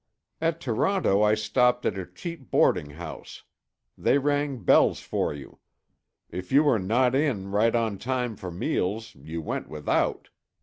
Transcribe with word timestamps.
"At 0.41 0.59
Toronto 0.59 1.21
I 1.21 1.35
stopped 1.35 1.85
at 1.85 1.95
a 1.95 2.07
cheap 2.07 2.49
boarding 2.49 2.89
house. 2.89 3.43
They 3.95 4.17
rang 4.17 4.63
bells 4.63 4.99
for 5.01 5.31
you. 5.31 5.59
If 6.31 6.51
you 6.51 6.63
were 6.63 6.79
not 6.79 7.13
in 7.13 7.51
right 7.51 7.75
on 7.75 7.99
time 7.99 8.35
for 8.35 8.49
meals, 8.49 9.13
you 9.13 9.43
went 9.43 9.69
without. 9.69 10.29